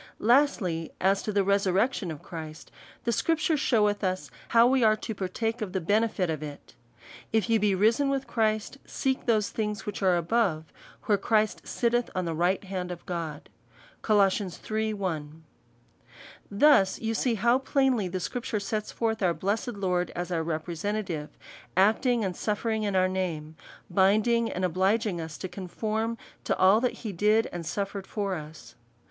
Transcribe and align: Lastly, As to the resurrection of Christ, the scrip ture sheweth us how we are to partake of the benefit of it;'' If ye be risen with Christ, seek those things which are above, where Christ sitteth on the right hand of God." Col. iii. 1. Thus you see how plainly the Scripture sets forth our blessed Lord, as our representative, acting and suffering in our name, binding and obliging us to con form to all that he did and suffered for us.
Lastly, 0.17 0.91
As 0.99 1.21
to 1.21 1.31
the 1.31 1.43
resurrection 1.43 2.09
of 2.09 2.23
Christ, 2.23 2.71
the 3.03 3.11
scrip 3.11 3.37
ture 3.37 3.55
sheweth 3.55 4.03
us 4.03 4.31
how 4.47 4.65
we 4.65 4.83
are 4.83 4.95
to 4.95 5.13
partake 5.13 5.61
of 5.61 5.73
the 5.73 5.79
benefit 5.79 6.27
of 6.27 6.41
it;'' 6.41 6.73
If 7.31 7.51
ye 7.51 7.59
be 7.59 7.75
risen 7.75 8.09
with 8.09 8.25
Christ, 8.25 8.79
seek 8.83 9.27
those 9.27 9.51
things 9.51 9.85
which 9.85 10.01
are 10.01 10.17
above, 10.17 10.73
where 11.03 11.19
Christ 11.19 11.67
sitteth 11.67 12.09
on 12.15 12.25
the 12.25 12.33
right 12.33 12.63
hand 12.63 12.89
of 12.91 13.05
God." 13.05 13.47
Col. 14.01 14.27
iii. 14.71 14.91
1. 14.95 15.43
Thus 16.49 16.99
you 16.99 17.13
see 17.13 17.35
how 17.35 17.59
plainly 17.59 18.07
the 18.07 18.19
Scripture 18.19 18.59
sets 18.59 18.91
forth 18.91 19.21
our 19.21 19.35
blessed 19.35 19.73
Lord, 19.75 20.09
as 20.15 20.31
our 20.31 20.41
representative, 20.41 21.29
acting 21.77 22.25
and 22.25 22.35
suffering 22.35 22.81
in 22.81 22.95
our 22.95 23.07
name, 23.07 23.55
binding 23.87 24.49
and 24.51 24.65
obliging 24.65 25.21
us 25.21 25.37
to 25.37 25.47
con 25.47 25.67
form 25.67 26.17
to 26.45 26.57
all 26.57 26.81
that 26.81 26.93
he 27.05 27.11
did 27.11 27.47
and 27.53 27.63
suffered 27.67 28.07
for 28.07 28.33
us. 28.33 28.73